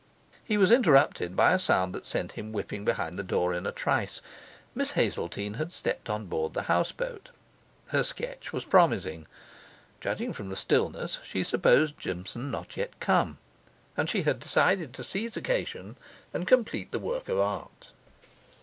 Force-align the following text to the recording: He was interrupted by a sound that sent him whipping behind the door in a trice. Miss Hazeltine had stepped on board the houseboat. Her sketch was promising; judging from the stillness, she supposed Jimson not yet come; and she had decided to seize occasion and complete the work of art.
He 0.43 0.57
was 0.57 0.71
interrupted 0.71 1.35
by 1.35 1.53
a 1.53 1.59
sound 1.59 1.93
that 1.93 2.07
sent 2.07 2.31
him 2.31 2.51
whipping 2.51 2.83
behind 2.83 3.19
the 3.19 3.23
door 3.23 3.53
in 3.53 3.67
a 3.67 3.71
trice. 3.71 4.19
Miss 4.73 4.93
Hazeltine 4.93 5.57
had 5.59 5.71
stepped 5.71 6.09
on 6.09 6.25
board 6.25 6.55
the 6.55 6.63
houseboat. 6.63 7.29
Her 7.89 8.03
sketch 8.03 8.51
was 8.51 8.65
promising; 8.65 9.27
judging 9.99 10.33
from 10.33 10.49
the 10.49 10.55
stillness, 10.55 11.19
she 11.23 11.43
supposed 11.43 11.99
Jimson 11.99 12.49
not 12.49 12.75
yet 12.77 12.99
come; 12.99 13.37
and 13.95 14.09
she 14.09 14.23
had 14.23 14.39
decided 14.39 14.91
to 14.95 15.03
seize 15.03 15.37
occasion 15.37 15.97
and 16.33 16.47
complete 16.47 16.91
the 16.91 16.97
work 16.97 17.29
of 17.29 17.37
art. 17.37 17.91